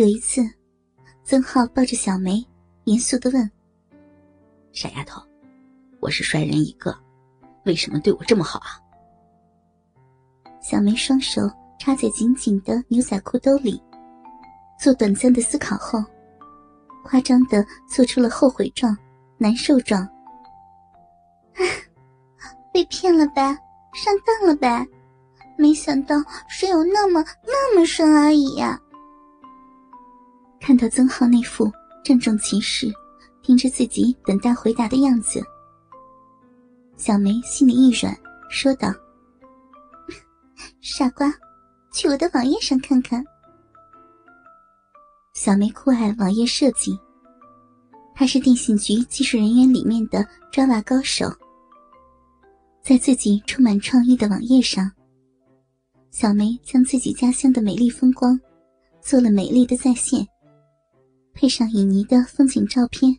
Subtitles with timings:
[0.00, 0.40] 有一次，
[1.22, 2.42] 曾浩抱着小梅，
[2.84, 3.50] 严肃的问
[4.72, 5.20] ：“傻丫头，
[6.00, 6.96] 我是衰人一个，
[7.66, 8.80] 为什么对我这么好啊？”
[10.62, 11.42] 小梅双手
[11.78, 13.78] 插在紧紧的牛仔裤兜里，
[14.78, 16.02] 做短暂的思考后，
[17.04, 18.96] 夸张的做出了后悔状、
[19.36, 20.08] 难受状。
[22.72, 23.42] 被骗了呗，
[23.92, 24.82] 上当了呗，
[25.58, 26.16] 没想到
[26.48, 28.80] 水有那么那么深而已呀。
[30.60, 31.72] 看到曾浩那副
[32.04, 32.92] 郑重其事、
[33.42, 35.42] 盯着自己等待回答的样子，
[36.96, 38.14] 小梅心里一软，
[38.50, 38.92] 说道
[40.82, 41.32] ：“傻瓜，
[41.92, 43.24] 去我的网页上看看。”
[45.32, 46.96] 小梅酷爱网页设计，
[48.14, 51.26] 她是电信局技术人员里面的抓娃高手。
[52.82, 54.90] 在自己充满创意的网页上，
[56.10, 58.38] 小梅将自己家乡的美丽风光
[59.00, 60.26] 做了美丽的再现。
[61.32, 63.18] 配上旖旎的风景照片，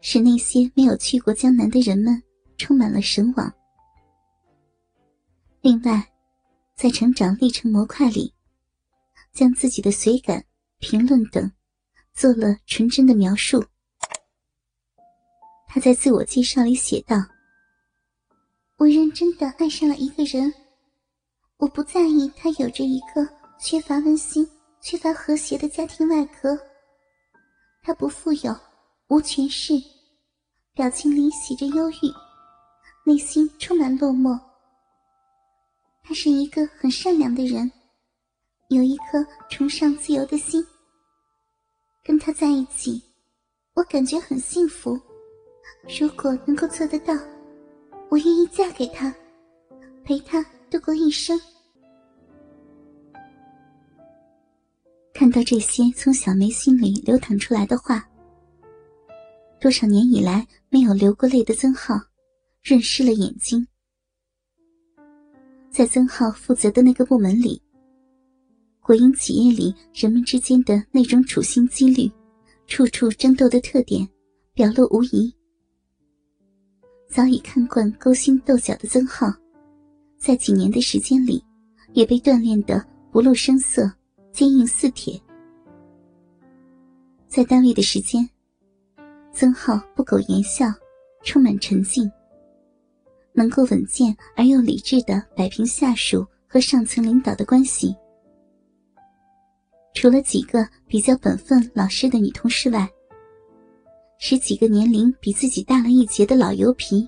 [0.00, 2.22] 使那些没有去过江南的人们
[2.58, 3.52] 充满了神往。
[5.60, 6.12] 另外，
[6.74, 8.34] 在成长历程模块里，
[9.32, 10.44] 将自己的随感、
[10.78, 11.50] 评论等
[12.12, 13.64] 做了纯真的描述。
[15.68, 17.16] 他在自我介绍里写道
[18.76, 20.52] ：“我认真的爱上了一个人，
[21.56, 23.26] 我不在意他有着一个
[23.58, 24.46] 缺乏温馨、
[24.82, 26.58] 缺乏和谐的家庭外壳。”
[27.84, 28.56] 他不富有，
[29.08, 29.74] 无权势，
[30.72, 32.14] 表情里写着忧郁，
[33.04, 34.38] 内心充满落寞。
[36.04, 37.70] 他是一个很善良的人，
[38.68, 40.64] 有一颗崇尚自由的心。
[42.04, 43.02] 跟他在一起，
[43.74, 44.98] 我感觉很幸福。
[45.98, 47.12] 如果能够做得到，
[48.08, 49.12] 我愿意嫁给他，
[50.04, 51.36] 陪他度过一生。
[55.32, 58.06] 到这些从小梅心里流淌出来的话，
[59.58, 61.98] 多少年以来没有流过泪的曾浩
[62.62, 63.66] 润湿了眼睛。
[65.70, 67.60] 在曾浩负责的那个部门里，
[68.80, 72.10] 国营企业里人们之间的那种处心积虑、
[72.66, 74.06] 处处争斗的特点
[74.52, 75.34] 表露无遗。
[77.08, 79.32] 早已看惯勾心斗角的曾浩，
[80.18, 81.42] 在几年的时间里，
[81.94, 83.90] 也被锻炼得不露声色。
[84.32, 85.20] 坚硬似铁，
[87.28, 88.26] 在单位的时间，
[89.30, 90.66] 曾浩不苟言笑，
[91.22, 92.10] 充满沉静，
[93.34, 97.94] 能够稳健而又理智的摆平下属和上层领导的关系。
[99.92, 102.88] 除了几个比较本分老实的女同事外，
[104.18, 107.06] 十几个年龄比自己大了一截的老油皮，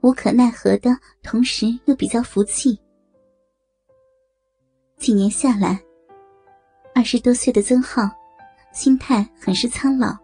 [0.00, 2.78] 无可奈何的同时又比较服气。
[4.96, 5.85] 几年下来。
[6.96, 8.08] 二十多岁的曾浩，
[8.72, 10.16] 心态很是苍老，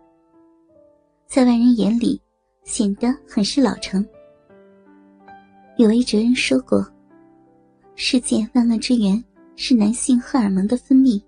[1.27, 2.19] 在外人眼里
[2.65, 4.03] 显得很是老成。
[5.77, 6.83] 有位哲人说过
[7.94, 9.22] ：“世界万恶之源
[9.55, 11.22] 是男性荷尔蒙的分泌。”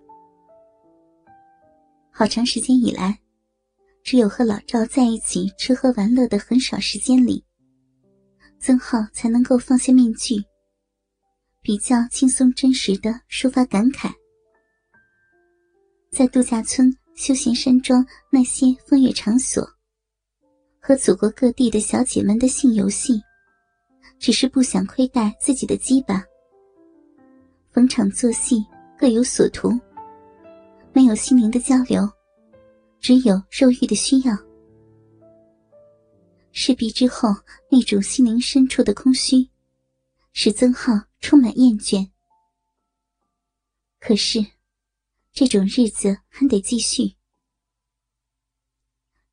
[2.10, 3.18] 好长时间以来，
[4.02, 7.44] 只有和老赵在一起吃喝玩乐的很少时间里，
[8.58, 10.42] 曾浩才能够放下面具，
[11.60, 14.10] 比较轻松真实的抒发感慨。
[16.14, 19.68] 在度假村、休闲山庄那些风月场所，
[20.78, 23.20] 和祖国各地的小姐们的性游戏，
[24.20, 26.22] 只是不想亏待自己的鸡巴。
[27.72, 28.64] 逢场作戏，
[28.96, 29.72] 各有所图，
[30.92, 32.08] 没有心灵的交流，
[33.00, 34.38] 只有肉欲的需要。
[36.52, 37.30] 事毕之后，
[37.68, 39.50] 那种心灵深处的空虚，
[40.32, 42.08] 使曾浩充满厌倦。
[43.98, 44.46] 可是。
[45.34, 47.16] 这种日子还得继续。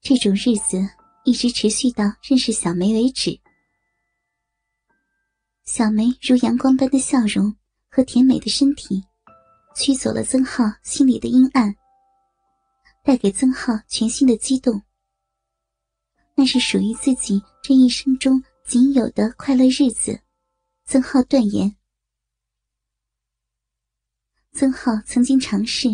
[0.02, 0.82] 这种日子
[1.26, 3.40] 一直持续到认识小梅为止。
[5.64, 7.56] 小梅如阳光般的笑容
[7.88, 9.04] 和甜美的身体，
[9.76, 11.76] 驱走了曾浩心里的阴暗，
[13.04, 14.82] 带给曾浩全新的激动。
[16.34, 20.20] 那是属于自己这一生中仅有的快乐日子。
[20.84, 21.76] 曾浩断言。
[24.54, 25.88] 曾浩曾经尝试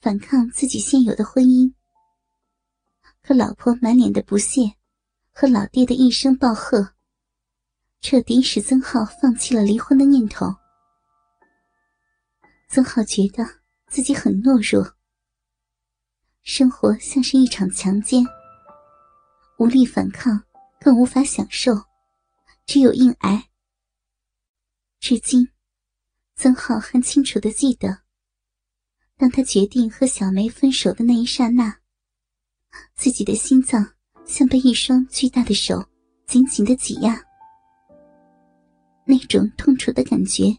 [0.00, 1.72] 反抗自己现有的婚姻，
[3.22, 4.62] 可老婆满脸的不屑
[5.30, 6.94] 和老爹的一声暴喝，
[8.00, 10.46] 彻底使曾浩放弃了离婚的念头。
[12.68, 13.44] 曾浩觉得
[13.86, 14.94] 自己很懦弱，
[16.42, 18.24] 生活像是一场强奸，
[19.58, 20.42] 无力反抗，
[20.80, 21.72] 更无法享受，
[22.66, 23.50] 只有硬挨。
[24.98, 25.48] 至今。
[26.40, 27.98] 曾浩很清楚的记得，
[29.16, 31.76] 当他决定和小梅分手的那一刹那，
[32.94, 33.84] 自己的心脏
[34.24, 35.84] 像被一双巨大的手
[36.28, 37.20] 紧紧的挤压，
[39.04, 40.56] 那种痛楚的感觉，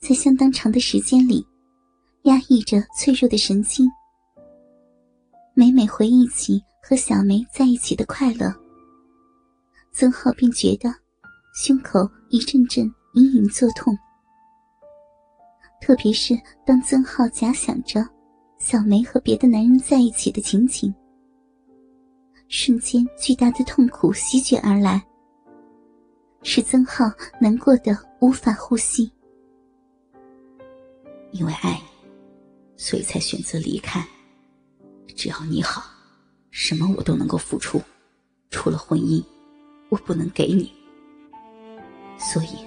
[0.00, 1.46] 在相当长的时间里，
[2.24, 3.88] 压抑着脆弱的神经。
[5.54, 8.52] 每每回忆起和小梅在一起的快乐，
[9.92, 10.92] 曾浩便觉得
[11.54, 13.96] 胸口一阵阵隐隐作痛。
[15.80, 18.04] 特别是当曾浩假想着
[18.58, 20.92] 小梅和别的男人在一起的情景，
[22.48, 25.04] 瞬间巨大的痛苦席卷而来，
[26.42, 27.04] 使曾浩
[27.40, 29.10] 难过的无法呼吸。
[31.32, 31.80] 因为爱，
[32.76, 34.04] 所以才选择离开。
[35.14, 35.84] 只要你好，
[36.50, 37.80] 什么我都能够付出，
[38.50, 39.22] 除了婚姻，
[39.90, 40.72] 我不能给你。
[42.18, 42.66] 所以，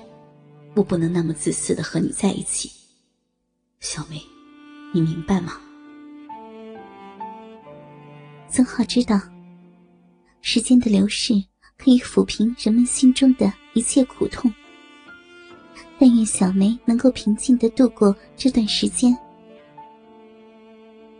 [0.75, 2.78] 我不能那么自私的和你在一起。
[3.79, 4.21] 小梅，
[4.93, 5.53] 你明白吗？
[8.49, 9.17] 曾浩知道，
[10.41, 11.33] 时间的流逝
[11.77, 14.53] 可以抚平人们心中的一切苦痛。
[15.97, 19.17] 但愿小梅能够平静的度过这段时间，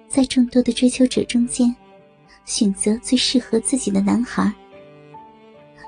[0.09, 1.73] 在众多的追求者中间，
[2.43, 4.53] 选择最适合自己的男孩，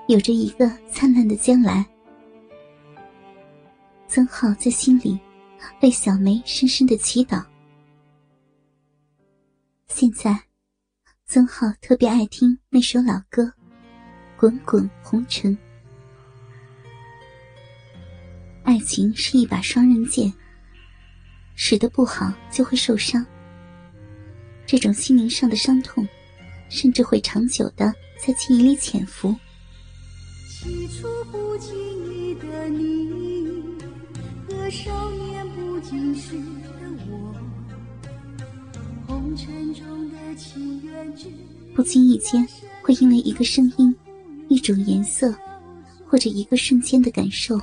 [0.08, 1.86] 有着一个灿烂的将来。
[4.08, 5.20] 曾浩在心里。
[5.82, 7.44] 为小梅深深的祈祷。
[9.88, 10.40] 现在，
[11.26, 13.44] 曾浩特别爱听那首老歌
[14.38, 15.56] 《滚滚红尘》。
[18.64, 20.32] 爱情是一把双刃剑，
[21.56, 23.26] 使得不好就会受伤。
[24.66, 26.08] 这种心灵上的伤痛，
[26.70, 29.36] 甚至会长久的在记忆里潜伏。
[30.48, 31.76] 起初不经
[32.14, 33.01] 意的你，
[34.72, 35.32] 少年。
[35.54, 36.46] 不经事的
[37.10, 37.36] 我，
[39.08, 41.14] 红尘中的情缘，
[41.76, 42.48] 不经意间，
[42.82, 43.94] 会因为一个声音、
[44.48, 45.36] 一种颜色，
[46.06, 47.60] 或者一个瞬间的感受，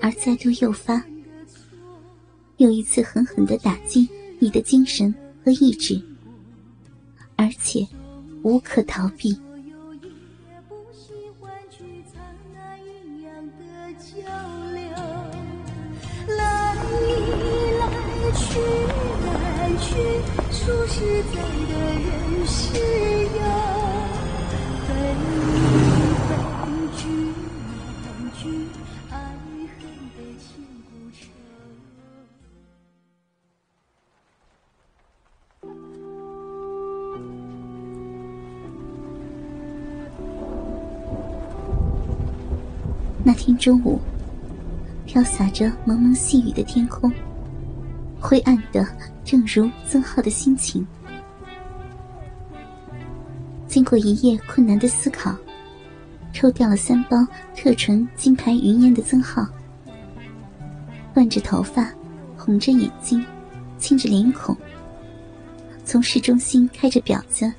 [0.00, 1.04] 而再度诱发，
[2.56, 4.08] 又一次狠狠的打击
[4.40, 5.14] 你的精神
[5.44, 6.00] 和意志，
[7.36, 7.86] 而且
[8.42, 9.38] 无可逃避。
[20.50, 21.00] 说实
[21.32, 22.60] 在的人世
[23.36, 23.40] 呀，
[24.86, 24.88] 分
[26.28, 26.30] 分
[26.96, 27.00] 聚
[28.04, 28.40] 难聚，
[29.10, 29.12] 爱
[29.74, 29.80] 恨
[30.14, 30.46] 的牵
[30.84, 31.18] 不成。
[43.24, 44.00] 那天中午，
[45.06, 47.12] 飘洒着蒙蒙细雨的天空，
[48.28, 48.86] 灰暗的。
[49.24, 50.86] 正如曾浩的心情，
[53.66, 55.34] 经过一夜困难的思考，
[56.32, 57.26] 抽掉了三包
[57.56, 59.46] 特纯金牌云烟的曾浩，
[61.14, 61.90] 乱着头发，
[62.36, 63.24] 红着眼睛，
[63.78, 64.54] 青着脸孔，
[65.86, 67.50] 从市中心开着表子，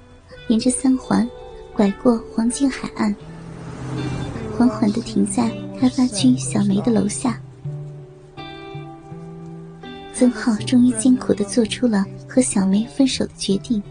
[0.50, 1.28] 沿着三环，
[1.74, 3.16] 拐过黄金海岸，
[4.56, 7.40] 缓缓的停在开发区小梅的楼下。
[10.20, 13.82] 曾浩终于艰苦的做出了和小梅分手的决定。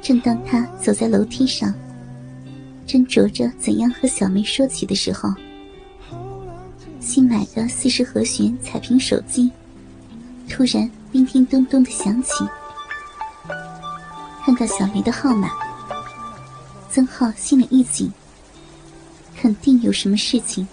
[0.00, 1.72] 正当他走在楼梯上，
[2.84, 5.32] 斟酌着怎样和小梅说起的时候，
[6.98, 9.48] 新买的四十和弦彩屏手机
[10.48, 12.44] 突然叮叮咚咚的响起。
[14.44, 15.48] 看到小梅的号码，
[16.90, 18.12] 曾浩心里一紧，
[19.36, 20.66] 肯定有什么事情。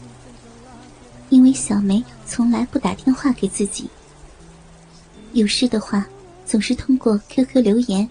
[1.29, 3.89] 因为小梅从来不打电话给自己，
[5.33, 6.05] 有事的话
[6.45, 8.07] 总是通过 QQ 留言。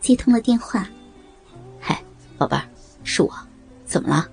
[0.00, 0.88] 接通了电话，
[1.78, 2.02] 嗨，
[2.36, 2.64] 宝贝儿，
[3.04, 3.32] 是我，
[3.84, 4.26] 怎么了？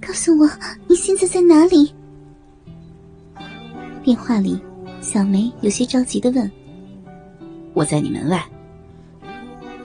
[0.00, 0.50] 告诉我
[0.88, 1.94] 你现在在哪里？
[4.02, 4.58] 电话里，
[5.02, 6.50] 小梅有些着急的问。
[7.74, 8.42] 我在你门外。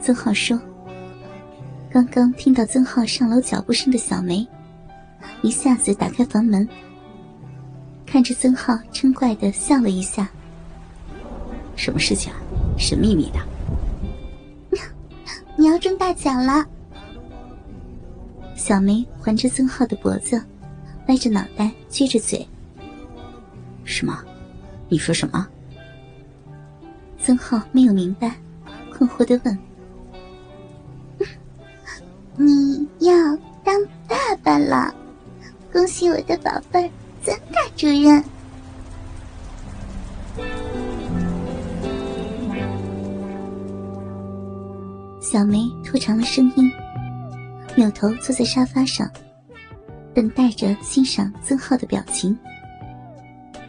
[0.01, 0.57] 曾浩说。
[1.91, 4.47] 刚刚听到曾浩上楼脚步声的小梅。
[5.47, 6.67] 一下子打开房门，
[8.05, 10.29] 看着曾浩，嗔怪的笑了一下。
[11.77, 12.37] 什么事情啊？
[12.77, 13.39] 神秘秘的。
[15.55, 16.65] 你要中大奖了。
[18.57, 20.43] 小梅环着曾浩的脖子，
[21.07, 22.45] 歪着脑袋，撅着嘴。
[23.85, 24.21] 什么？
[24.89, 25.47] 你说什么？
[27.17, 28.35] 曾浩没有明白，
[28.91, 29.57] 困惑的问
[32.35, 33.15] ：“你要
[33.63, 34.93] 当爸爸了？”
[35.77, 36.89] 恭喜我的宝贝儿
[37.21, 38.23] 曾大主任。
[45.21, 46.71] 小梅拖长了声音，
[47.75, 49.07] 扭头坐在沙发上，
[50.15, 52.35] 等待着欣赏曾浩的表情。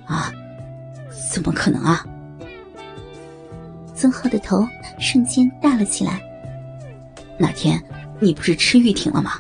[0.06, 0.32] 啊，
[1.30, 2.06] 怎么可能啊！
[3.94, 4.66] 曾浩的头
[4.98, 6.22] 瞬间大了起来。
[7.38, 7.78] 那天
[8.18, 9.32] 你不是吃玉婷了吗？